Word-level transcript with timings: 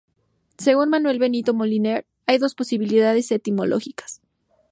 Según 0.57 0.89
Manuel 0.89 1.19
Benito 1.19 1.53
Moliner 1.53 2.07
hay 2.25 2.39
dos 2.39 2.55
posibilidades 2.55 3.31
etimológicas. 3.31 4.19